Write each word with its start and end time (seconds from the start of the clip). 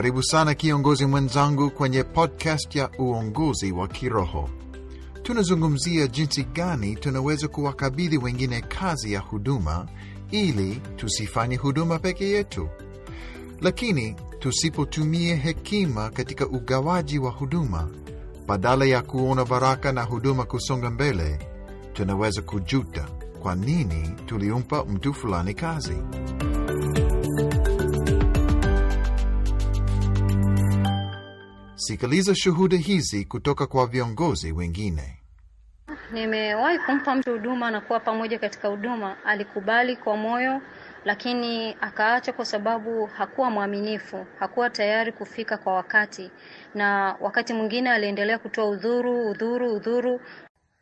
Karibu 0.00 0.22
sana 0.22 0.54
kiongozi 0.54 1.06
mwenzangu 1.06 1.70
kwenye 1.70 2.02
podcast 2.04 2.76
ya 2.76 2.90
uongozi 2.98 3.72
wa 3.72 3.88
kiroho. 3.88 4.50
Tunazungumzia 5.22 6.06
jinsi 6.06 6.44
gani 6.44 6.96
tunaweza 6.96 7.48
kuwakabidhi 7.48 8.18
wengine 8.18 8.60
kazi 8.60 9.12
ya 9.12 9.20
huduma 9.20 9.86
ili 10.30 10.80
tusifanye 10.96 11.56
huduma 11.56 11.98
peke 11.98 12.28
yetu. 12.28 12.68
Lakini 13.60 14.16
tusipotumia 14.38 15.36
hekima 15.36 16.10
katika 16.10 16.46
ugawaji 16.46 17.18
wa 17.18 17.30
huduma, 17.30 17.88
badala 18.46 18.84
ya 18.84 19.02
kuona 19.02 19.44
baraka 19.44 19.92
na 19.92 20.02
huduma 20.02 20.44
kusonga 20.44 20.90
mbele, 20.90 21.38
tunaweza 21.92 22.42
kujuta 22.42 23.08
kwa 23.42 23.54
nini 23.54 24.08
tuliumpa 24.26 24.84
mtu 24.84 25.14
fulani 25.14 25.54
kazi. 25.54 25.96
Sikiliza 31.90 32.34
shuhuda 32.34 32.76
hizi 32.76 33.24
kutoka 33.24 33.66
kwa 33.66 33.86
viongozi 33.86 34.52
wengine. 34.52 35.18
Nimewahi 36.12 36.78
kumpa 36.78 37.14
mtu 37.14 37.32
huduma 37.32 37.70
na 37.70 37.80
kuwa 37.80 38.00
pamoja 38.00 38.38
katika 38.38 38.68
huduma. 38.68 39.16
Alikubali 39.24 39.96
kwa 39.96 40.16
moyo, 40.16 40.62
lakini 41.04 41.76
akaacha 41.80 42.32
kwa 42.32 42.44
sababu 42.44 43.06
hakuwa 43.06 43.50
mwaminifu, 43.50 44.26
hakuwa 44.38 44.70
tayari 44.70 45.12
kufika 45.12 45.58
kwa 45.58 45.74
wakati, 45.74 46.30
na 46.74 47.16
wakati 47.20 47.52
mwingine 47.52 47.90
aliendelea 47.90 48.38
kutoa 48.38 48.68
udhuru, 48.70 49.30
udhuru, 49.30 49.74
udhuru. 49.74 50.20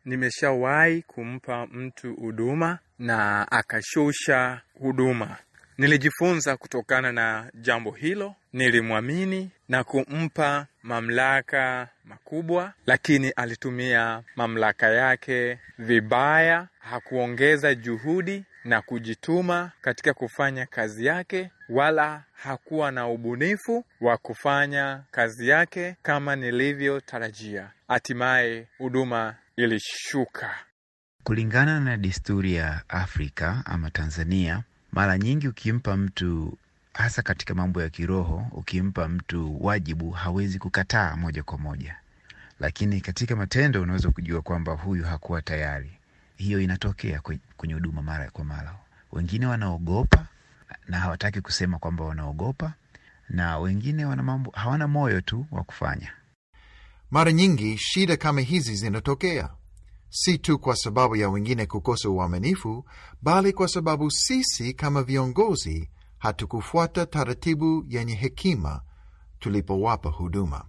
Nimeshawahi 0.05 1.01
kumpa 1.01 1.67
mtu 1.67 2.15
huduma 2.15 2.79
na 2.99 3.51
akashusha 3.51 4.61
huduma. 4.79 5.37
Nilijifunza 5.77 6.57
kutokana 6.57 7.11
na 7.11 7.51
jambo 7.53 7.91
hilo, 7.91 8.35
nilimwamini 8.53 9.51
na 9.69 9.83
kumpa 9.83 10.67
mamlaka 10.83 11.87
makubwa, 12.05 12.73
lakini 12.85 13.29
alitumia 13.29 14.23
mamlaka 14.35 14.87
yake 14.89 15.59
vibaya. 15.77 16.67
Hakuongeza 16.79 17.75
juhudi 17.75 18.45
na 18.65 18.81
kujituma 18.81 19.71
katika 19.81 20.13
kufanya 20.13 20.65
kazi 20.65 21.05
yake, 21.05 21.51
wala 21.69 22.23
hakuwa 22.33 22.91
na 22.91 23.07
ubunifu 23.07 23.85
wa 24.01 24.17
kufanya 24.17 25.03
kazi 25.11 25.47
yake 25.49 25.95
kama 26.01 26.35
nilivyotarajia. 26.35 27.71
Hatimaye 27.87 28.67
huduma 28.77 29.35
ilishuka. 29.55 30.55
Kulingana 31.23 31.79
na 31.79 31.97
desturi 31.97 32.53
ya 32.53 32.81
Afrika 32.87 33.63
ama 33.65 33.89
Tanzania, 33.91 34.63
mara 34.91 35.17
nyingi 35.17 35.47
ukimpa 35.47 35.97
mtu 35.97 36.57
hasa 36.99 37.21
katika 37.21 37.53
mambo 37.55 37.81
ya 37.81 37.89
kiroho, 37.89 38.47
ukimpa 38.51 39.07
mtu 39.09 39.65
wajibu 39.65 40.11
hawezi 40.11 40.59
kukataa 40.59 41.15
moja 41.15 41.43
kwa 41.43 41.57
moja, 41.57 41.95
lakini 42.59 43.01
katika 43.01 43.35
matendo 43.35 43.81
unaweza 43.81 44.09
kujua 44.11 44.41
kwamba 44.41 44.73
huyu 44.73 45.03
hakuwa 45.05 45.41
tayari. 45.41 45.91
Hiyo 46.37 46.61
inatokea 46.61 47.21
kwenye 47.57 47.73
huduma 47.73 48.01
mara 48.01 48.29
kwa 48.31 48.45
mara. 48.45 48.75
Wengine 49.11 49.45
wanaogopa 49.45 50.25
na 50.87 50.99
hawataki 50.99 51.41
kusema 51.41 51.79
kwamba 51.79 52.03
wanaogopa, 52.05 52.73
na 53.29 53.57
wengine 53.57 54.05
wana 54.05 54.23
mambo, 54.23 54.51
hawana 54.51 54.87
moyo 54.87 55.21
tu 55.21 55.45
wa 55.51 55.63
kufanya. 55.63 56.11
Mara 57.11 57.31
nyingi 57.31 57.77
shida 57.77 58.17
kama 58.17 58.41
hizi 58.41 58.75
zinatokea 58.75 59.49
si 60.09 60.37
tu 60.37 60.59
kwa 60.59 60.75
sababu 60.75 61.15
ya 61.15 61.29
wengine 61.29 61.65
kukosa 61.65 62.09
uaminifu, 62.09 62.85
bali 63.21 63.53
kwa 63.53 63.67
sababu 63.67 64.11
sisi 64.11 64.73
kama 64.73 65.03
viongozi 65.03 65.89
hatukufuata 66.19 67.05
taratibu 67.05 67.85
yenye 67.89 68.15
hekima 68.15 68.81
tulipowapa 69.39 70.09
huduma. 70.09 70.65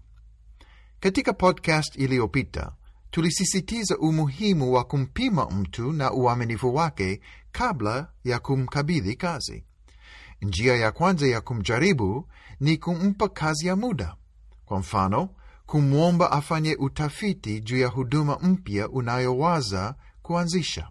Katika 1.00 1.32
podcast 1.32 1.96
iliyopita 1.96 2.72
tulisisitiza 3.10 3.98
umuhimu 3.98 4.72
wa 4.72 4.84
kumpima 4.84 5.46
mtu 5.50 5.92
na 5.92 6.12
uaminifu 6.12 6.74
wake 6.74 7.20
kabla 7.52 8.12
ya 8.24 8.38
kumkabidhi 8.38 9.16
kazi. 9.16 9.64
Njia 10.42 10.76
ya 10.76 10.92
kwanza 10.92 11.26
ya 11.26 11.40
kumjaribu 11.40 12.28
ni 12.60 12.76
kumpa 12.76 13.28
kazi 13.28 13.66
ya 13.66 13.76
muda. 13.76 14.16
Kwa 14.64 14.78
mfano, 14.78 15.28
kumwomba 15.66 16.32
afanye 16.32 16.76
utafiti 16.78 17.60
juu 17.60 17.78
ya 17.78 17.88
huduma 17.88 18.38
mpya 18.42 18.88
unayowaza 18.88 19.94
kuanzisha, 20.22 20.88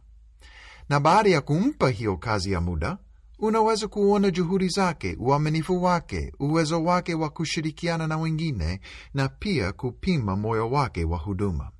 na 0.89 0.99
baada 0.99 1.29
ya 1.29 1.41
kumpa 1.41 1.89
hiyo 1.89 2.17
kazi 2.17 2.51
ya 2.51 2.61
muda 2.61 2.97
unaweza 3.39 3.87
kuona 3.87 4.31
juhudi 4.31 4.67
zake, 4.67 5.15
uaminifu 5.19 5.83
wake, 5.83 6.33
uwezo 6.39 6.83
wake 6.83 7.13
wa 7.13 7.29
kushirikiana 7.29 8.07
na 8.07 8.17
wengine, 8.17 8.79
na 9.13 9.29
pia 9.29 9.71
kupima 9.71 10.35
moyo 10.35 10.69
wake 10.71 11.03
wa 11.05 11.17
huduma. 11.17 11.71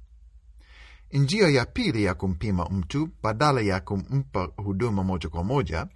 Njia 1.13 1.47
ya 1.49 1.65
pili 1.65 2.03
ya 2.03 2.13
kumpima 2.13 2.65
mtu 2.65 3.09
badala 3.23 3.61
ya 3.61 3.79
kumpa 3.79 4.49
huduma 4.57 5.03
moja 5.03 5.29
kwa 5.29 5.43
moja 5.43 5.87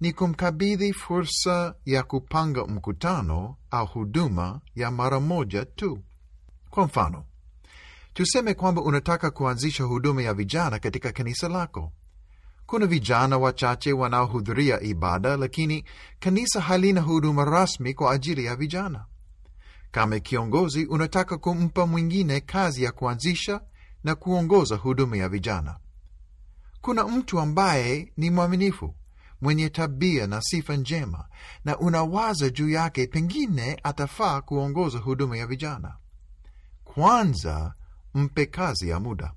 ni 0.00 0.12
kumkabidhi 0.12 0.92
fursa 0.92 1.74
ya 1.84 2.02
kupanga 2.02 2.64
mkutano 2.66 3.56
au 3.70 3.86
huduma 3.86 4.60
ya 4.74 4.90
mara 4.90 5.20
moja 5.20 5.64
tu. 5.64 6.02
Kwa 6.70 6.84
mfano, 6.84 7.24
tuseme 8.14 8.54
kwamba 8.54 8.82
unataka 8.82 9.30
kuanzisha 9.30 9.84
huduma 9.84 10.22
ya 10.22 10.34
vijana 10.34 10.78
katika 10.78 11.12
kanisa 11.12 11.48
lako. 11.48 11.92
Kuna 12.72 12.86
vijana 12.86 13.38
wachache 13.38 13.92
wanaohudhuria 13.92 14.80
ibada, 14.80 15.36
lakini 15.36 15.84
kanisa 16.20 16.60
halina 16.60 17.00
huduma 17.00 17.44
rasmi 17.44 17.94
kwa 17.94 18.12
ajili 18.12 18.44
ya 18.44 18.56
vijana. 18.56 19.04
Kama 19.90 20.18
kiongozi, 20.20 20.84
unataka 20.86 21.38
kumpa 21.38 21.86
mwingine 21.86 22.40
kazi 22.40 22.82
ya 22.84 22.92
kuanzisha 22.92 23.60
na 24.04 24.14
kuongoza 24.14 24.76
huduma 24.76 25.16
ya 25.16 25.28
vijana. 25.28 25.76
Kuna 26.80 27.04
mtu 27.04 27.40
ambaye 27.40 28.12
ni 28.16 28.30
mwaminifu, 28.30 28.94
mwenye 29.40 29.68
tabia 29.70 30.26
na 30.26 30.40
sifa 30.42 30.76
njema, 30.76 31.24
na 31.64 31.78
unawaza 31.78 32.48
juu 32.50 32.70
yake, 32.70 33.06
pengine 33.06 33.80
atafaa 33.82 34.40
kuongoza 34.40 34.98
huduma 34.98 35.36
ya 35.36 35.46
vijana. 35.46 35.96
Kwanza 36.84 37.74
mpe 38.14 38.46
kazi 38.46 38.88
ya 38.88 39.00
muda. 39.00 39.32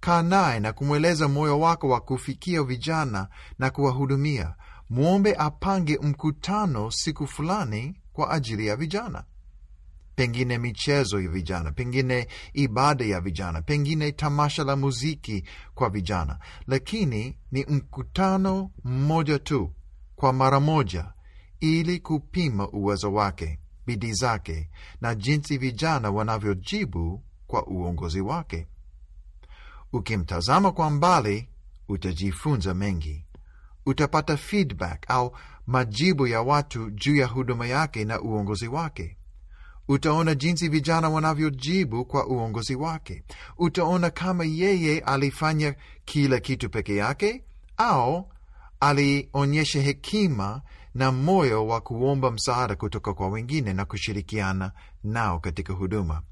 Kaa 0.00 0.22
naye 0.22 0.60
na 0.60 0.72
kumweleza 0.72 1.28
moyo 1.28 1.60
wako 1.60 1.88
wa 1.88 2.00
kufikia 2.00 2.62
vijana 2.62 3.28
na 3.58 3.70
kuwahudumia. 3.70 4.54
Mwombe 4.90 5.34
apange 5.38 5.98
mkutano 6.02 6.90
siku 6.90 7.26
fulani 7.26 8.00
kwa 8.12 8.30
ajili 8.30 8.66
ya 8.66 8.76
vijana, 8.76 9.24
pengine 10.14 10.58
michezo 10.58 11.20
ya 11.20 11.28
vijana, 11.28 11.72
pengine 11.72 12.28
ibada 12.52 13.04
ya 13.04 13.20
vijana, 13.20 13.62
pengine 13.62 14.12
tamasha 14.12 14.64
la 14.64 14.76
muziki 14.76 15.44
kwa 15.74 15.90
vijana, 15.90 16.38
lakini 16.66 17.38
ni 17.52 17.64
mkutano 17.64 18.70
mmoja 18.84 19.38
tu 19.38 19.72
kwa 20.16 20.32
mara 20.32 20.60
moja, 20.60 21.12
ili 21.60 21.98
kupima 22.00 22.68
uwezo 22.68 23.12
wake, 23.12 23.58
bidii 23.86 24.12
zake 24.12 24.70
na 25.00 25.14
jinsi 25.14 25.58
vijana 25.58 26.10
wanavyojibu 26.10 27.24
kwa 27.46 27.66
uongozi 27.66 28.20
wake. 28.20 28.66
Ukimtazama 29.92 30.72
kwa 30.72 30.90
mbali, 30.90 31.48
utajifunza 31.88 32.74
mengi. 32.74 33.24
Utapata 33.86 34.36
feedback 34.36 35.04
au 35.10 35.36
majibu 35.66 36.26
ya 36.26 36.42
watu 36.42 36.90
juu 36.90 37.16
ya 37.16 37.26
huduma 37.26 37.66
yake 37.66 38.04
na 38.04 38.20
uongozi 38.20 38.68
wake. 38.68 39.16
Utaona 39.88 40.34
jinsi 40.34 40.68
vijana 40.68 41.08
wanavyojibu 41.08 42.04
kwa 42.04 42.26
uongozi 42.26 42.74
wake. 42.74 43.24
Utaona 43.58 44.10
kama 44.10 44.44
yeye 44.44 45.00
alifanya 45.00 45.74
kila 46.04 46.40
kitu 46.40 46.70
peke 46.70 46.96
yake 46.96 47.44
au 47.76 48.28
alionyesha 48.80 49.80
hekima 49.82 50.62
na 50.94 51.12
moyo 51.12 51.66
wa 51.66 51.80
kuomba 51.80 52.30
msaada 52.30 52.76
kutoka 52.76 53.14
kwa 53.14 53.28
wengine 53.28 53.72
na 53.72 53.84
kushirikiana 53.84 54.72
nao 55.04 55.40
katika 55.40 55.72
huduma. 55.72 56.22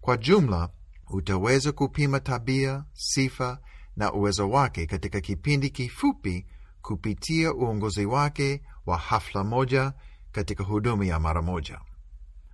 Kwa 0.00 0.16
jumla, 0.16 0.68
utaweza 1.12 1.72
kupima 1.72 2.20
tabia, 2.20 2.84
sifa 2.92 3.58
na 3.96 4.12
uwezo 4.12 4.50
wake 4.50 4.86
katika 4.86 5.20
kipindi 5.20 5.70
kifupi 5.70 6.46
kupitia 6.82 7.54
uongozi 7.54 8.06
wake 8.06 8.62
wa 8.86 8.98
hafla 8.98 9.44
moja 9.44 9.92
katika 10.32 10.64
huduma 10.64 11.04
ya 11.06 11.18
mara 11.20 11.42
moja. 11.42 11.80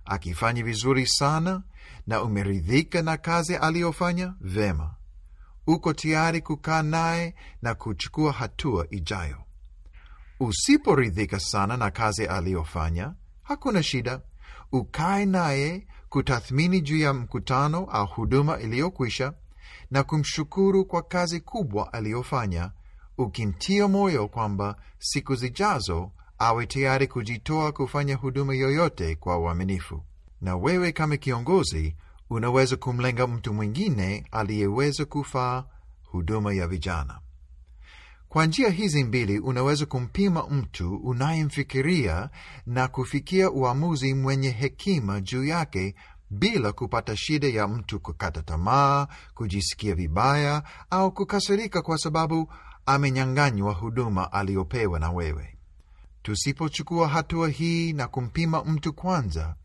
Akifanya 0.05 0.63
vizuri 0.63 1.07
sana 1.07 1.63
na 2.07 2.21
umeridhika 2.23 3.01
na 3.01 3.17
kazi 3.17 3.55
aliyofanya, 3.55 4.33
vema, 4.41 4.95
uko 5.67 5.93
tayari 5.93 6.41
kukaa 6.41 6.81
naye 6.81 7.35
na 7.61 7.75
kuchukua 7.75 8.31
hatua 8.31 8.87
ijayo. 8.89 9.37
Usiporidhika 10.39 11.39
sana 11.39 11.77
na 11.77 11.91
kazi 11.91 12.25
aliyofanya, 12.27 13.13
hakuna 13.43 13.83
shida, 13.83 14.21
ukae 14.71 15.25
naye 15.25 15.87
kutathmini 16.09 16.81
juu 16.81 16.97
ya 16.97 17.13
mkutano 17.13 17.77
au 17.91 18.05
huduma 18.07 18.59
iliyokwisha 18.59 19.33
na 19.91 20.03
kumshukuru 20.03 20.85
kwa 20.85 21.01
kazi 21.01 21.39
kubwa 21.39 21.93
aliyofanya, 21.93 22.71
ukimtia 23.17 23.87
moyo 23.87 24.27
kwamba 24.27 24.75
siku 24.99 25.35
zijazo 25.35 26.11
awe 26.39 26.65
tayari 26.65 27.07
kujitoa 27.07 27.71
kufanya 27.71 28.15
huduma 28.15 28.53
yoyote 28.55 29.15
kwa 29.15 29.37
uaminifu. 29.37 30.03
Na 30.41 30.55
wewe 30.55 30.91
kama 30.91 31.17
kiongozi 31.17 31.95
unaweza 32.29 32.75
kumlenga 32.75 33.27
mtu 33.27 33.53
mwingine 33.53 34.25
aliyeweza 34.31 35.05
kufaa 35.05 35.63
huduma 36.03 36.53
ya 36.53 36.67
vijana. 36.67 37.19
Kwa 38.29 38.45
njia 38.45 38.69
hizi 38.69 39.03
mbili 39.03 39.39
unaweza 39.39 39.85
kumpima 39.85 40.43
mtu 40.49 40.95
unayemfikiria 40.95 42.29
na 42.65 42.87
kufikia 42.87 43.51
uamuzi 43.51 44.13
mwenye 44.13 44.49
hekima 44.49 45.21
juu 45.21 45.43
yake 45.45 45.95
bila 46.29 46.71
kupata 46.71 47.17
shida 47.17 47.47
ya 47.47 47.67
mtu 47.67 47.99
kukata 47.99 48.41
tamaa, 48.41 49.07
kujisikia 49.35 49.95
vibaya 49.95 50.63
au 50.89 51.11
kukasirika 51.11 51.81
kwa 51.81 51.97
sababu 51.97 52.53
amenyang'anywa 52.85 53.73
huduma 53.73 54.31
aliyopewa 54.31 54.99
na 54.99 55.11
wewe. 55.11 55.57
Tusipochukua 56.21 57.07
hatua 57.07 57.49
hii 57.49 57.93
na 57.93 58.07
kumpima 58.07 58.63
mtu 58.63 58.93
kwanza, 58.93 59.55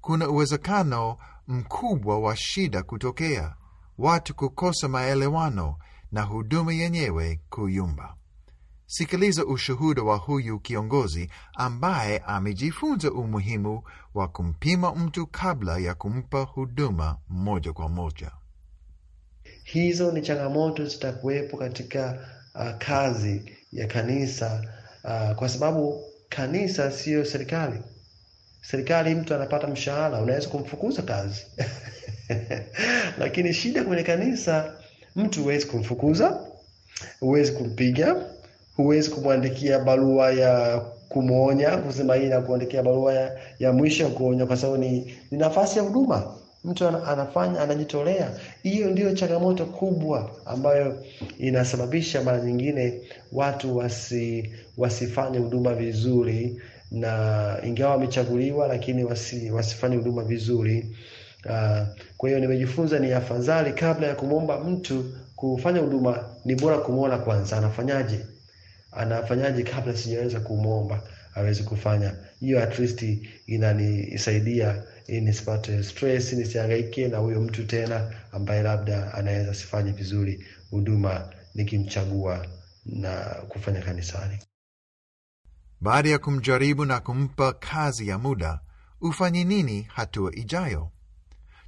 kuna 0.00 0.28
uwezekano 0.28 1.16
mkubwa 1.48 2.18
wa 2.18 2.36
shida 2.36 2.82
kutokea, 2.82 3.54
watu 3.98 4.34
kukosa 4.34 4.88
maelewano 4.88 5.76
na 6.14 6.22
huduma 6.22 6.72
yenyewe 6.72 7.40
kuyumba. 7.50 8.14
Sikiliza 8.86 9.44
ushuhuda 9.46 10.02
wa 10.02 10.16
huyu 10.16 10.60
kiongozi 10.60 11.30
ambaye 11.54 12.18
amejifunza 12.18 13.12
umuhimu 13.12 13.82
wa 14.14 14.28
kumpima 14.28 14.94
mtu 14.94 15.26
kabla 15.26 15.78
ya 15.78 15.94
kumpa 15.94 16.40
huduma 16.42 17.18
moja 17.28 17.72
kwa 17.72 17.88
moja. 17.88 18.30
Hizo 19.64 20.12
ni 20.12 20.22
changamoto 20.22 20.86
zitakuwepo 20.86 21.56
katika 21.56 22.18
uh, 22.54 22.78
kazi 22.78 23.52
ya 23.72 23.86
kanisa 23.86 24.62
uh, 25.04 25.36
kwa 25.36 25.48
sababu 25.48 26.04
kanisa 26.28 26.90
siyo 26.90 27.24
serikali. 27.24 27.80
Serikali, 28.62 29.14
mtu 29.14 29.34
anapata 29.34 29.66
mshahara, 29.66 30.20
unaweza 30.20 30.48
kumfukuza 30.48 31.02
kazi 31.02 31.46
lakini 33.18 33.54
shida 33.54 33.84
kwenye 33.84 34.02
kanisa, 34.02 34.83
mtu 35.16 35.42
huwezi 35.42 35.66
kumfukuza, 35.66 36.40
huwezi 37.20 37.52
kumpiga, 37.52 38.16
huwezi 38.76 39.10
kumwandikia 39.10 39.78
barua 39.78 40.32
ya 40.32 40.80
kumwonya, 41.08 41.76
kusema 41.76 42.14
hii 42.14 42.26
na 42.26 42.40
kuandikia 42.40 42.82
barua 42.82 43.14
ya, 43.14 43.38
ya 43.58 43.72
mwisho 43.72 44.08
kuonya, 44.08 44.46
kwa 44.46 44.56
sababu 44.56 44.78
ni, 44.78 45.14
ni 45.30 45.38
nafasi 45.38 45.78
ya 45.78 45.84
huduma 45.84 46.34
mtu 46.64 46.88
anafanya 46.88 47.60
anajitolea. 47.60 48.30
Hiyo 48.62 48.90
ndiyo 48.90 49.12
changamoto 49.14 49.66
kubwa 49.66 50.30
ambayo 50.46 51.04
inasababisha 51.38 52.22
mara 52.22 52.40
nyingine 52.40 53.00
watu 53.32 53.76
wasi 53.76 54.50
wasifanye 54.76 55.38
huduma 55.38 55.74
vizuri, 55.74 56.60
na 56.90 57.56
ingawa 57.66 57.90
wamechaguliwa, 57.92 58.68
lakini 58.68 59.04
wasi, 59.04 59.50
wasifanye 59.50 59.96
huduma 59.96 60.22
vizuri. 60.24 60.96
Uh, 61.44 61.86
kwa 62.16 62.28
hiyo 62.28 62.40
nimejifunza 62.40 62.98
ni 62.98 63.12
afadhali 63.12 63.72
kabla 63.72 64.06
ya 64.06 64.14
kumwomba 64.14 64.60
mtu 64.60 65.14
kufanya 65.36 65.80
huduma, 65.80 66.24
ni 66.44 66.54
bora 66.54 66.78
kumwona 66.78 67.18
kwanza 67.18 67.58
anafanyaje, 67.58 68.26
anafanyaje 68.92 69.62
kabla 69.62 69.96
sijaweza 69.96 70.40
kumwomba 70.40 71.02
aweze 71.34 71.62
kufanya 71.62 72.14
hiyo. 72.40 72.62
At 72.62 72.78
least 72.78 73.04
inanisaidia 73.46 74.82
nisipate 75.08 75.82
stress, 75.82 76.32
nisihangaike 76.32 77.08
na 77.08 77.18
huyo 77.18 77.40
mtu 77.40 77.64
tena 77.66 78.10
ambaye 78.32 78.62
labda 78.62 79.14
anaweza 79.14 79.54
sifanye 79.54 79.92
vizuri 79.92 80.44
huduma 80.70 81.32
nikimchagua 81.54 82.46
na 82.86 83.16
kufanya 83.48 83.80
kanisani. 83.82 84.38
Baada 85.80 86.08
ya 86.08 86.18
kumjaribu 86.18 86.84
na 86.84 87.00
kumpa 87.00 87.52
kazi 87.52 88.08
ya 88.08 88.18
muda, 88.18 88.60
ufanye 89.00 89.44
nini 89.44 89.82
hatua 89.82 90.34
ijayo? 90.34 90.90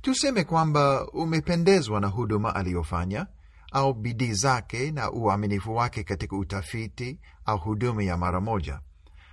Tuseme 0.06 0.44
kwamba 0.44 1.06
umependezwa 1.12 2.00
na 2.00 2.06
huduma 2.06 2.55
aliyofanya 2.55 3.26
au 3.73 3.94
bidii 3.94 4.32
zake 4.32 4.91
na 4.93 5.11
uaminifu 5.12 5.75
wake 5.76 6.05
katika 6.05 6.37
utafiti 6.37 7.19
au 7.44 7.58
huduma 7.58 8.03
ya 8.05 8.17
mara 8.17 8.41
moja. 8.41 8.81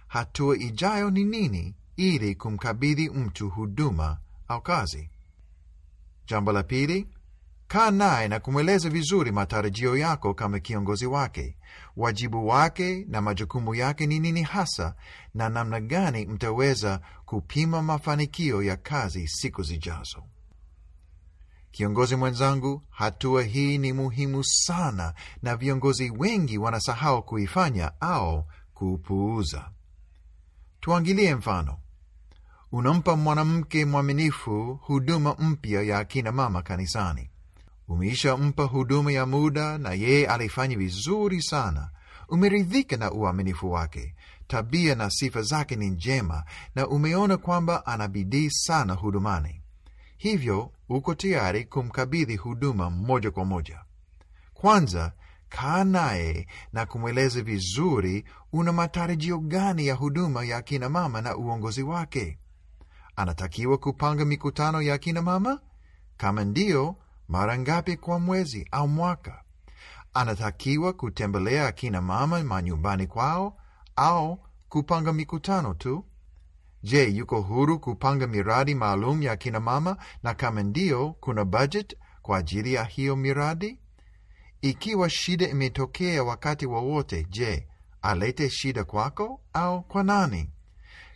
Hatua 0.08 0.58
ijayo 0.58 1.10
ni 1.10 1.24
nini 1.24 1.76
ili 1.96 2.36
kumkabidhi 2.36 3.10
mtu 3.10 3.50
huduma 3.50 4.18
au 4.48 4.62
kazi? 4.62 5.10
Jambo 6.28 6.52
la 6.52 6.64
pili, 6.64 7.08
kaa 7.68 7.92
naye 7.92 8.28
na 8.28 8.40
kumweleza 8.40 8.90
vizuri 8.90 9.32
matarajio 9.32 9.98
yako 9.98 10.34
kama 10.34 10.60
kiongozi 10.60 11.06
wake, 11.06 11.58
wajibu 11.98 12.48
wake 12.48 13.06
na 13.10 13.22
majukumu 13.22 13.76
yake 13.76 14.08
ni 14.08 14.20
nini 14.20 14.44
hasa, 14.44 14.96
na 15.34 15.50
namna 15.50 15.80
gani 15.80 16.26
mtaweza 16.26 17.02
kupima 17.26 17.82
mafanikio 17.82 18.64
ya 18.64 18.78
kazi 18.78 19.28
siku 19.28 19.64
zijazo. 19.64 20.24
Kiongozi 21.74 22.16
mwenzangu, 22.16 22.82
hatua 22.90 23.44
hii 23.44 23.78
ni 23.78 23.94
muhimu 23.94 24.44
sana, 24.44 25.14
na 25.42 25.56
viongozi 25.56 26.10
wengi 26.18 26.58
wanasahau 26.58 27.24
kuifanya 27.24 27.92
au 28.02 28.46
kuupuuza. 28.74 29.70
Tuangilie 30.80 31.36
mfano. 31.36 31.78
Unampa 32.72 33.16
mwanamke 33.16 33.86
mwaminifu 33.86 34.80
huduma 34.82 35.36
mpya 35.40 35.82
ya 35.82 36.00
akina 36.00 36.32
mama 36.32 36.62
kanisani. 36.62 37.30
Umeisha 37.88 38.38
mpa 38.38 38.64
huduma 38.64 39.12
ya 39.12 39.26
muda 39.26 39.78
na 39.78 39.94
yeye 39.94 40.28
alifanya 40.28 40.78
vizuri 40.78 41.42
sana. 41.42 41.90
Umeridhika 42.30 42.98
na 42.98 43.12
uaminifu 43.12 43.72
wake, 43.72 44.16
tabia 44.48 44.96
na 44.96 45.10
sifa 45.10 45.42
zake 45.42 45.76
ni 45.76 45.90
njema, 45.90 46.44
na 46.76 46.88
umeona 46.88 47.38
kwamba 47.38 47.86
ana 47.86 48.08
bidii 48.08 48.50
sana 48.50 48.94
hudumani. 48.94 49.63
Hivyo 50.24 50.72
uko 50.90 51.16
tayari 51.16 51.66
kumkabidhi 51.66 52.36
huduma 52.36 52.90
moja 52.90 53.32
kwa 53.32 53.46
moja. 53.46 53.80
Kwanza 54.54 55.12
kaa 55.50 55.84
naye 55.84 56.48
na 56.74 56.86
kumweleza 56.86 57.42
vizuri 57.42 58.26
una 58.54 58.72
matarajio 58.74 59.40
gani 59.40 59.88
ya 59.88 59.96
huduma 59.96 60.46
ya 60.46 60.62
kina 60.62 60.90
mama 60.90 61.22
na 61.22 61.38
uongozi 61.38 61.84
wake. 61.84 62.40
Anatakiwa 63.16 63.78
kupanga 63.78 64.26
mikutano 64.26 64.82
ya 64.82 64.94
akina 64.94 65.22
mama? 65.22 65.60
Kama 66.18 66.44
ndiyo, 66.44 66.96
mara 67.28 67.58
ngapi 67.60 67.98
kwa 67.98 68.20
mwezi 68.20 68.68
au 68.72 68.88
mwaka? 68.88 69.44
Anatakiwa 70.14 70.94
kutembelea 70.94 71.68
akina 71.68 72.02
mama 72.02 72.44
manyumbani 72.44 73.08
kwao 73.08 73.58
au 73.96 74.40
kupanga 74.70 75.14
mikutano 75.14 75.74
tu? 75.74 76.06
Je, 76.84 77.04
yuko 77.10 77.42
huru 77.42 77.80
kupanga 77.80 78.28
miradi 78.28 78.76
maalum 78.76 79.22
ya 79.22 79.38
kinamama, 79.38 79.98
na 80.24 80.34
kama 80.34 80.64
ndiyo, 80.64 81.16
kuna 81.20 81.46
budget 81.46 81.98
kwa 82.22 82.38
ajili 82.38 82.74
ya 82.74 82.84
hiyo 82.84 83.16
miradi? 83.16 83.80
Ikiwa 84.62 85.10
shida 85.10 85.48
imetokea 85.50 86.24
wakati 86.24 86.66
wowote, 86.66 87.28
je, 87.30 87.68
alete 88.02 88.50
shida 88.50 88.84
kwako 88.84 89.42
au 89.54 89.84
kwa 89.84 90.04
nani? 90.04 90.50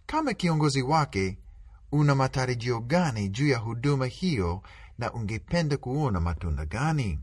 Kama 0.05 0.33
kiongozi 0.33 0.81
wake, 0.81 1.37
una 1.91 2.15
matarajio 2.15 2.79
gani 2.79 3.29
juu 3.29 3.47
ya 3.47 3.57
huduma 3.57 4.05
hiyo 4.05 4.61
na 4.97 5.13
ungependa 5.13 5.77
kuona 5.77 6.19
matunda 6.19 6.65
gani? 6.65 7.19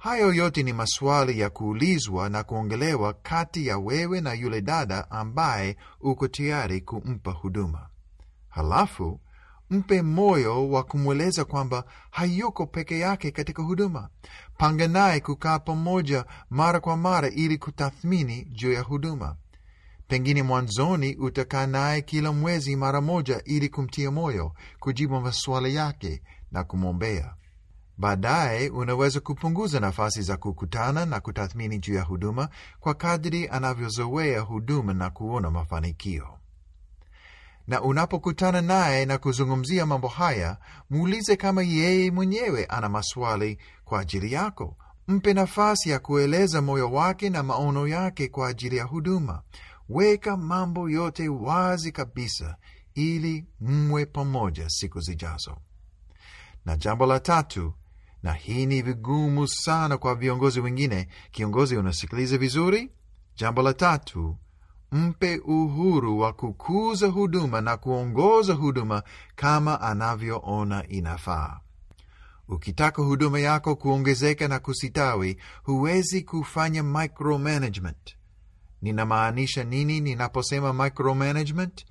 Hayo 0.00 0.32
yote 0.34 0.62
ni 0.62 0.72
maswali 0.72 1.40
ya 1.40 1.50
kuulizwa 1.50 2.28
na 2.28 2.44
kuongelewa 2.44 3.12
kati 3.14 3.66
ya 3.66 3.78
wewe 3.78 4.20
na 4.20 4.32
yule 4.34 4.60
dada 4.60 5.10
ambaye 5.10 5.76
uko 6.00 6.28
tayari 6.28 6.80
kumpa 6.80 7.30
huduma. 7.30 7.88
Halafu 8.48 9.20
mpe 9.70 10.02
moyo 10.02 10.70
wa 10.70 10.82
kumweleza 10.84 11.44
kwamba 11.44 11.84
hayuko 12.10 12.66
peke 12.66 12.98
yake 12.98 13.30
katika 13.30 13.62
huduma. 13.62 14.08
Panga 14.58 14.88
naye 14.88 15.20
kukaa 15.20 15.58
pamoja 15.58 16.24
mara 16.50 16.80
kwa 16.80 16.96
mara 16.96 17.28
ili 17.28 17.58
kutathmini 17.58 18.44
juu 18.44 18.72
ya 18.72 18.80
huduma. 18.82 19.36
Pengine 20.08 20.42
mwanzoni 20.42 21.16
utakaa 21.16 21.66
naye 21.66 22.02
kila 22.02 22.32
mwezi 22.32 22.76
mara 22.76 23.00
moja 23.00 23.42
ili 23.44 23.68
kumtia 23.68 24.10
moyo, 24.10 24.52
kujibu 24.78 25.20
maswali 25.20 25.74
yake 25.74 26.22
na 26.52 26.64
kumwombea. 26.64 27.34
Baadaye 28.00 28.68
unaweza 28.70 29.20
kupunguza 29.20 29.80
nafasi 29.80 30.22
za 30.22 30.36
kukutana 30.36 31.06
na 31.06 31.20
kutathmini 31.20 31.78
juu 31.78 31.94
ya 31.94 32.02
huduma 32.02 32.48
kwa 32.80 32.94
kadri 32.94 33.48
anavyozoea 33.48 34.40
huduma 34.40 34.94
na 34.94 35.10
kuona 35.10 35.50
mafanikio. 35.50 36.28
Na 37.66 37.82
unapokutana 37.82 38.60
naye 38.60 39.06
na 39.06 39.18
kuzungumzia 39.18 39.86
mambo 39.86 40.08
haya, 40.08 40.58
muulize 40.90 41.36
kama 41.36 41.62
yeye 41.62 42.10
mwenyewe 42.10 42.64
ana 42.64 42.88
maswali 42.88 43.58
kwa 43.84 44.00
ajili 44.00 44.32
yako. 44.32 44.76
Mpe 45.08 45.34
nafasi 45.34 45.90
ya 45.90 45.98
kueleza 45.98 46.62
moyo 46.62 46.92
wake 46.92 47.30
na 47.30 47.42
maono 47.42 47.88
yake 47.88 48.28
kwa 48.28 48.48
ajili 48.48 48.76
ya 48.76 48.84
huduma. 48.84 49.42
Weka 49.88 50.36
mambo 50.36 50.90
yote 50.90 51.28
wazi 51.28 51.92
kabisa, 51.92 52.56
ili 52.94 53.46
mwe 53.60 54.06
pamoja 54.06 54.68
siku 54.70 55.00
zijazo. 55.00 55.56
Na 56.64 56.76
jambo 56.76 57.06
la 57.06 57.20
tatu, 57.20 57.74
na 58.22 58.32
hii 58.32 58.66
ni 58.66 58.82
vigumu 58.82 59.48
sana 59.48 59.98
kwa 59.98 60.14
viongozi 60.14 60.60
wengine. 60.60 61.08
Kiongozi, 61.30 61.76
unasikiliza 61.76 62.38
vizuri? 62.38 62.90
Jambo 63.36 63.62
la 63.62 63.74
tatu, 63.74 64.36
mpe 64.92 65.38
uhuru 65.38 66.18
wa 66.18 66.32
kukuza 66.32 67.06
huduma 67.06 67.60
na 67.60 67.76
kuongoza 67.76 68.54
huduma 68.54 69.02
kama 69.36 69.80
anavyoona 69.80 70.88
inafaa. 70.88 71.60
Ukitaka 72.48 73.02
huduma 73.02 73.38
yako 73.40 73.76
kuongezeka 73.76 74.48
na 74.48 74.58
kusitawi, 74.58 75.36
huwezi 75.62 76.22
kufanya 76.22 76.82
micromanagement. 76.82 78.16
Ninamaanisha 78.82 79.64
nini 79.64 80.00
ninaposema 80.00 80.72
micromanagement? 80.72 81.84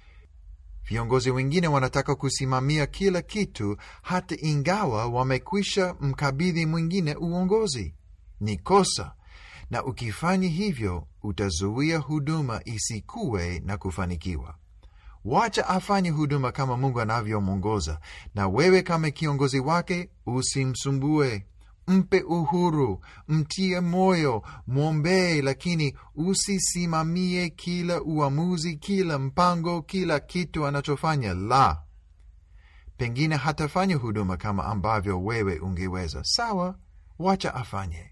Viongozi 0.89 1.31
wengine 1.31 1.67
wanataka 1.67 2.15
kusimamia 2.15 2.85
kila 2.87 3.21
kitu, 3.21 3.77
hata 4.01 4.35
ingawa 4.41 5.05
wamekwisha 5.07 5.95
mkabidhi 5.99 6.65
mwingine 6.65 7.15
uongozi. 7.15 7.93
Ni 8.39 8.57
kosa, 8.57 9.11
na 9.69 9.83
ukifanya 9.85 10.47
hivyo 10.47 11.07
utazuia 11.23 11.97
huduma 11.97 12.61
isikuwe 12.65 13.59
na 13.65 13.77
kufanikiwa. 13.77 14.55
Wacha 15.25 15.67
afanye 15.67 16.09
huduma 16.09 16.51
kama 16.51 16.77
Mungu 16.77 17.01
anavyomwongoza, 17.01 17.99
na 18.35 18.47
wewe 18.47 18.81
kama 18.81 19.11
kiongozi 19.11 19.59
wake 19.59 20.09
usimsumbue. 20.25 21.45
Mpe 21.89 22.21
uhuru, 22.21 23.01
mtie 23.27 23.79
moyo, 23.79 24.43
mwombee, 24.67 25.41
lakini 25.41 25.97
usisimamie 26.15 27.49
kila 27.49 28.01
uamuzi, 28.01 28.75
kila 28.75 29.19
mpango, 29.19 29.81
kila 29.81 30.19
kitu 30.19 30.65
anachofanya. 30.67 31.33
La, 31.33 31.81
pengine 32.97 33.35
hatafanya 33.35 33.95
huduma 33.95 34.37
kama 34.37 34.65
ambavyo 34.65 35.23
wewe 35.23 35.59
ungeweza. 35.59 36.23
Sawa, 36.23 36.75
wacha 37.19 37.55
afanye. 37.55 38.11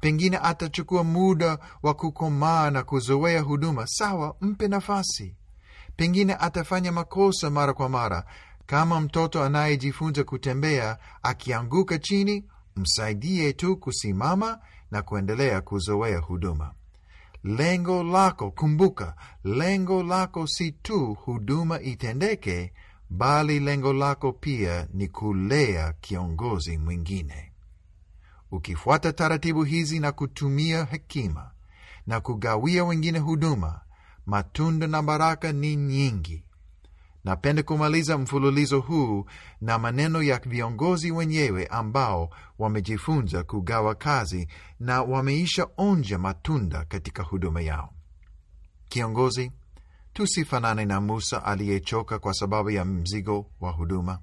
Pengine 0.00 0.36
atachukua 0.42 1.04
muda 1.04 1.58
wa 1.82 1.94
kukomaa 1.94 2.70
na 2.70 2.82
kuzoea 2.82 3.40
huduma. 3.40 3.86
Sawa, 3.86 4.36
mpe 4.40 4.68
nafasi. 4.68 5.36
Pengine 5.96 6.34
atafanya 6.34 6.92
makosa 6.92 7.50
mara 7.50 7.72
kwa 7.72 7.88
mara, 7.88 8.24
kama 8.66 9.00
mtoto 9.00 9.44
anayejifunza 9.44 10.24
kutembea. 10.24 10.98
Akianguka 11.22 11.98
chini, 11.98 12.44
msaidie 12.76 13.52
tu 13.52 13.76
kusimama 13.76 14.58
na 14.90 15.02
kuendelea 15.02 15.60
kuzoea 15.60 16.18
huduma. 16.18 16.72
Lengo 17.44 18.02
lako, 18.02 18.50
kumbuka, 18.50 19.14
lengo 19.44 20.02
lako 20.02 20.46
si 20.46 20.72
tu 20.72 21.14
huduma 21.14 21.80
itendeke, 21.80 22.72
bali 23.10 23.60
lengo 23.60 23.92
lako 23.92 24.32
pia 24.32 24.88
ni 24.94 25.08
kulea 25.08 25.92
kiongozi 25.92 26.78
mwingine. 26.78 27.52
Ukifuata 28.50 29.12
taratibu 29.12 29.64
hizi 29.64 30.00
na 30.00 30.12
kutumia 30.12 30.84
hekima 30.84 31.50
na 32.06 32.20
kugawia 32.20 32.84
wengine 32.84 33.18
huduma, 33.18 33.80
matunda 34.26 34.86
na 34.86 35.02
baraka 35.02 35.52
ni 35.52 35.76
nyingi. 35.76 36.44
Napenda 37.26 37.62
kumaliza 37.62 38.18
mfululizo 38.18 38.80
huu 38.80 39.24
na 39.60 39.78
maneno 39.78 40.22
ya 40.22 40.38
viongozi 40.38 41.10
wenyewe 41.12 41.66
ambao 41.66 42.30
wamejifunza 42.58 43.42
kugawa 43.44 43.94
kazi 43.94 44.48
na 44.80 45.02
wameisha 45.02 45.66
onja 45.76 46.18
matunda 46.18 46.84
katika 46.84 47.22
huduma 47.22 47.60
yao. 47.60 47.92
Kiongozi, 48.88 49.52
tusifanane 50.12 50.84
na 50.84 51.00
Musa 51.00 51.44
aliyechoka 51.44 52.18
kwa 52.18 52.34
sababu 52.34 52.70
ya 52.70 52.84
mzigo 52.84 53.46
wa 53.60 53.70
huduma. 53.70 54.18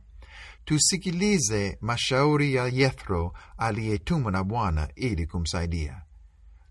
Tusikilize 0.65 1.77
mashauri 1.81 2.53
ya 2.55 2.67
Yethro 2.67 3.33
aliyetumwa 3.57 4.31
na 4.31 4.43
Bwana 4.43 4.87
ili 4.95 5.27
kumsaidia. 5.27 6.01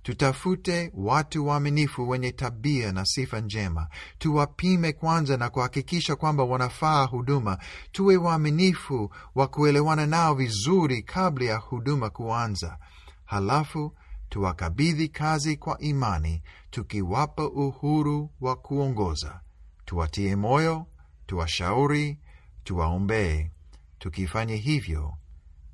Tutafute 0.03 0.91
watu 0.95 1.47
waaminifu 1.47 2.09
wenye 2.09 2.33
tabia 2.33 2.93
na 2.93 3.05
sifa 3.05 3.41
njema, 3.41 3.89
tuwapime 4.19 4.93
kwanza 4.93 5.37
na 5.37 5.51
kuhakikisha 5.51 6.17
kwamba 6.17 6.45
wanafaa 6.45 7.05
huduma. 7.05 7.59
Tuwe 7.93 8.17
waaminifu 8.17 9.15
wa 9.35 9.49
kuelewana 9.49 10.07
nao 10.07 10.35
vizuri 10.35 11.03
kabla 11.03 11.45
ya 11.45 11.57
huduma 11.57 12.11
kuanza. 12.11 12.79
Halafu 13.25 13.95
tuwakabidhi 14.29 15.09
kazi 15.09 15.57
kwa 15.57 15.79
imani, 15.79 16.43
tukiwapa 16.71 17.45
uhuru 17.49 18.31
wa 18.41 18.57
kuongoza. 18.57 19.41
Tuwatie 19.85 20.37
moyo, 20.37 20.87
tuwashauri, 21.27 22.19
tuwaombee. 22.65 23.51
Tukifanya 23.99 24.55
hivyo, 24.57 25.15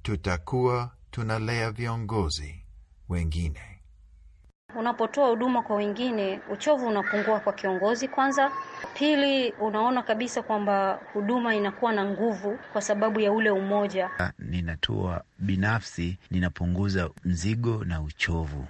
tutakuwa 0.02 0.90
tunalea 1.10 1.70
viongozi 1.70 2.64
wengine. 3.08 3.77
Unapotoa 4.78 5.28
huduma 5.28 5.62
kwa 5.62 5.76
wengine, 5.76 6.40
uchovu 6.52 6.86
unapungua 6.86 7.40
kwa 7.40 7.52
kiongozi 7.52 8.08
kwanza. 8.08 8.50
Pili, 8.94 9.50
unaona 9.52 10.02
kabisa 10.02 10.42
kwamba 10.42 11.00
huduma 11.12 11.54
inakuwa 11.54 11.92
na 11.92 12.04
nguvu 12.04 12.58
kwa 12.72 12.82
sababu 12.82 13.20
ya 13.20 13.32
ule 13.32 13.50
umoja. 13.50 14.10
Ninatoa 14.38 15.22
binafsi, 15.38 16.18
ninapunguza 16.30 17.10
mzigo 17.24 17.84
na 17.84 18.00
uchovu. 18.02 18.66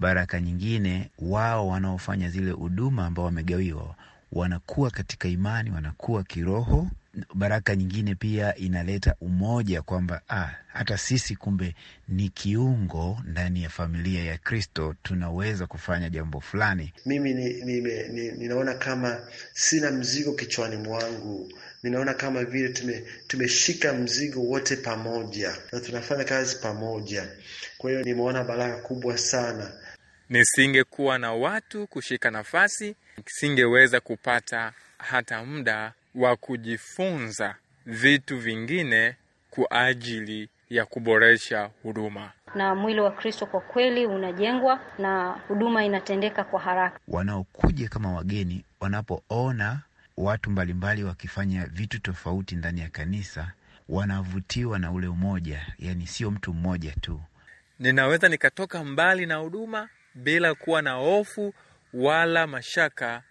Baraka 0.00 0.40
nyingine, 0.40 1.10
wao 1.18 1.68
wanaofanya 1.68 2.28
zile 2.28 2.50
huduma 2.50 3.06
ambao 3.06 3.24
wamegawiwa 3.24 3.94
wanakuwa 4.32 4.90
katika 4.90 5.28
imani, 5.28 5.70
wanakuwa 5.70 6.22
kiroho. 6.22 6.86
Baraka 7.34 7.76
nyingine 7.76 8.14
pia 8.14 8.54
inaleta 8.56 9.14
umoja, 9.20 9.82
kwamba 9.82 10.20
ah, 10.28 10.50
hata 10.66 10.98
sisi 10.98 11.36
kumbe 11.36 11.74
ni 12.08 12.28
kiungo 12.28 13.18
ndani 13.24 13.62
ya 13.62 13.68
familia 13.68 14.24
ya 14.24 14.38
Kristo, 14.38 14.94
tunaweza 15.02 15.66
kufanya 15.66 16.10
jambo 16.10 16.40
fulani. 16.40 16.92
Mimi 17.06 17.34
ni, 17.34 17.52
ni, 17.54 17.80
ni, 18.08 18.32
ninaona 18.32 18.74
kama 18.74 19.20
sina 19.52 19.90
mzigo 19.90 20.32
kichwani 20.32 20.76
mwangu. 20.76 21.52
Ninaona 21.82 22.14
kama 22.14 22.44
vile 22.44 22.68
tume, 22.68 23.04
tumeshika 23.26 23.92
mzigo 23.92 24.40
wote 24.40 24.76
pamoja 24.76 25.56
na 25.72 25.80
tunafanya 25.80 26.24
kazi 26.24 26.56
pamoja. 26.56 27.28
Kwa 27.78 27.90
hiyo 27.90 28.02
nimeona 28.02 28.44
baraka 28.44 28.76
kubwa 28.82 29.18
sana. 29.18 29.72
Nisingekuwa 30.28 31.18
na 31.18 31.32
watu 31.32 31.86
kushika 31.86 32.30
nafasi, 32.30 32.96
singeweza 33.26 34.00
kupata 34.00 34.72
hata 34.98 35.44
muda 35.44 35.92
wa 36.16 36.36
kujifunza 36.36 37.54
vitu 37.86 38.38
vingine 38.38 39.16
kwa 39.50 39.70
ajili 39.70 40.48
ya 40.70 40.86
kuboresha 40.86 41.70
huduma. 41.82 42.32
Na 42.54 42.74
mwili 42.74 43.00
wa 43.00 43.10
Kristo 43.10 43.46
kwa 43.46 43.60
kweli 43.60 44.06
unajengwa 44.06 44.80
na 44.98 45.30
huduma 45.48 45.84
inatendeka 45.84 46.44
kwa 46.44 46.60
haraka. 46.60 46.98
Wanaokuja 47.08 47.88
kama 47.88 48.12
wageni, 48.12 48.64
wanapoona 48.80 49.80
watu 50.16 50.50
mbalimbali 50.50 51.04
wakifanya 51.04 51.66
vitu 51.66 51.98
tofauti 52.00 52.54
ndani 52.56 52.80
ya 52.80 52.88
kanisa, 52.88 53.52
wanavutiwa 53.88 54.78
na 54.78 54.92
ule 54.92 55.06
umoja, 55.06 55.66
yaani 55.78 56.06
sio 56.06 56.30
mtu 56.30 56.54
mmoja 56.54 56.92
tu. 57.00 57.20
Ninaweza 57.78 58.28
nikatoka 58.28 58.84
mbali 58.84 59.26
na 59.26 59.34
huduma 59.36 59.88
bila 60.14 60.54
kuwa 60.54 60.82
na 60.82 60.92
hofu 60.92 61.54
wala 61.94 62.46
mashaka 62.46 63.22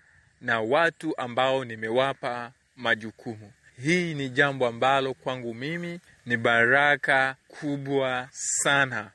na 0.41 0.61
watu 0.61 1.17
ambao 1.17 1.65
nimewapa 1.65 2.51
majukumu. 2.75 3.51
Hii 3.83 4.13
ni 4.13 4.29
jambo 4.29 4.67
ambalo 4.67 5.13
kwangu 5.13 5.53
mimi 5.53 5.99
ni 6.25 6.37
baraka 6.37 7.35
kubwa 7.47 8.27
sana. 8.31 9.11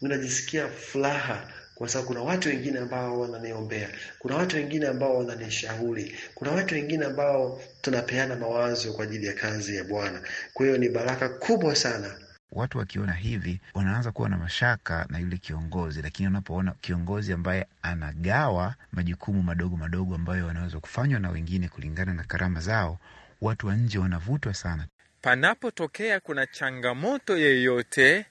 Ninajisikia 0.00 0.68
furaha 0.68 1.52
kwa 1.74 1.88
sababu 1.88 2.08
kuna 2.08 2.22
watu 2.22 2.48
wengine 2.48 2.78
ambao 2.78 3.20
wananiombea, 3.20 3.88
kuna 4.18 4.36
watu 4.36 4.56
wengine 4.56 4.86
ambao 4.86 5.16
wananishauri, 5.18 6.16
kuna 6.34 6.50
watu 6.50 6.74
wengine 6.74 7.04
ambao 7.04 7.60
tunapeana 7.80 8.36
mawazo 8.36 8.92
kwa 8.92 9.04
ajili 9.04 9.26
ya 9.26 9.32
kazi 9.32 9.76
ya 9.76 9.84
Bwana. 9.84 10.22
Kwa 10.54 10.66
hiyo 10.66 10.78
ni 10.78 10.88
baraka 10.88 11.28
kubwa 11.28 11.76
sana. 11.76 12.18
Watu 12.52 12.78
wakiona 12.78 13.12
hivi 13.12 13.60
wanaanza 13.74 14.12
kuwa 14.12 14.28
na 14.28 14.36
mashaka 14.38 15.06
na 15.10 15.18
yule 15.18 15.36
kiongozi, 15.36 16.02
lakini 16.02 16.26
wanapoona 16.26 16.72
kiongozi 16.80 17.32
ambaye 17.32 17.66
anagawa 17.82 18.74
majukumu 18.92 19.42
madogo 19.42 19.76
madogo 19.76 20.14
ambayo 20.14 20.46
wanaweza 20.46 20.80
kufanywa 20.80 21.20
na 21.20 21.30
wengine 21.30 21.68
kulingana 21.68 22.14
na 22.14 22.24
karama 22.24 22.60
zao, 22.60 22.98
watu 23.40 23.66
wa 23.66 23.74
nje 23.76 23.98
wanavutwa 23.98 24.54
sana. 24.54 24.86
Panapotokea 25.22 26.20
kuna 26.20 26.46
changamoto 26.46 27.36
yeyote, 27.36 28.26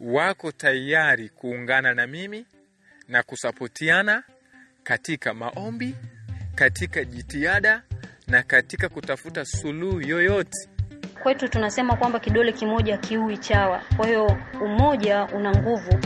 wako 0.00 0.52
tayari 0.52 1.28
kuungana 1.28 1.94
na 1.94 2.06
mimi 2.06 2.46
na 3.08 3.22
kusapotiana 3.22 4.22
katika 4.84 5.34
maombi, 5.34 5.94
katika 6.54 7.04
jitihada 7.04 7.82
na 8.26 8.42
katika 8.42 8.88
kutafuta 8.88 9.44
suluhu 9.44 10.00
yoyote. 10.00 10.68
Kwetu 11.22 11.48
tunasema 11.48 11.96
kwamba 11.96 12.20
kidole 12.20 12.52
kimoja 12.52 12.96
kiui 12.98 13.38
chawa. 13.38 13.80
Kwa 13.96 14.06
hiyo 14.06 14.36
umoja 14.60 15.24
una 15.24 15.50
nguvu. 15.50 15.98